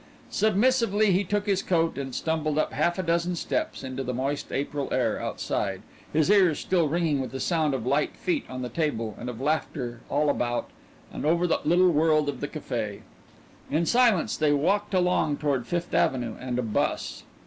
Submissively 0.31 1.11
he 1.11 1.23
took 1.23 1.45
his 1.45 1.61
coat 1.61 1.95
and 1.95 2.15
stumbled 2.15 2.57
up 2.57 2.73
half 2.73 2.97
a 2.97 3.03
dozen 3.03 3.35
steps 3.35 3.83
into 3.83 4.03
the 4.03 4.15
moist 4.15 4.51
April 4.51 4.91
air 4.91 5.21
outside, 5.21 5.83
his 6.11 6.31
ears 6.31 6.57
still 6.57 6.87
ringing 6.87 7.19
with 7.21 7.29
the 7.29 7.39
sound 7.39 7.75
of 7.75 7.85
light 7.85 8.17
feet 8.17 8.43
on 8.49 8.63
the 8.63 8.69
table 8.69 9.13
and 9.19 9.29
of 9.29 9.39
laughter 9.39 10.01
all 10.09 10.31
about 10.31 10.71
and 11.13 11.23
over 11.23 11.45
the 11.45 11.61
little 11.65 11.91
world 11.91 12.29
of 12.29 12.41
the 12.41 12.47
café. 12.47 13.01
In 13.69 13.85
silence 13.85 14.35
they 14.35 14.51
walked 14.53 14.95
along 14.95 15.37
toward 15.37 15.67
Fifth 15.67 15.93
Avenue 15.93 16.35
and 16.39 16.57
a 16.57 16.63
bus. 16.63 17.21